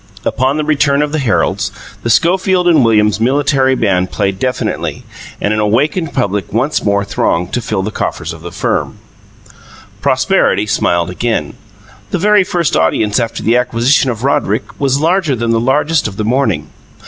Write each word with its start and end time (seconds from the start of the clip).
Upon 0.25 0.57
the 0.57 0.63
return 0.63 1.03
of 1.03 1.11
the 1.11 1.19
heralds, 1.19 1.71
the 2.01 2.09
Schofield 2.09 2.67
and 2.67 2.83
Williams 2.83 3.19
Military 3.19 3.75
Band 3.75 4.09
played 4.09 4.39
deafeningly, 4.39 5.03
and 5.39 5.53
an 5.53 5.59
awakened 5.59 6.11
public 6.11 6.51
once 6.51 6.83
more 6.83 7.03
thronged 7.05 7.53
to 7.53 7.61
fill 7.61 7.83
the 7.83 7.91
coffers 7.91 8.33
of 8.33 8.41
the 8.41 8.51
firm. 8.51 8.97
Prosperity 10.01 10.65
smiled 10.65 11.11
again. 11.11 11.53
The 12.09 12.17
very 12.17 12.43
first 12.43 12.75
audience 12.75 13.19
after 13.19 13.43
the 13.43 13.55
acquisition 13.57 14.09
of 14.09 14.23
Roderick 14.23 14.63
was 14.79 14.99
larger 14.99 15.35
than 15.35 15.51
the 15.51 15.59
largest 15.59 16.07
of 16.07 16.17
the 16.17 16.25
morning. 16.25 16.69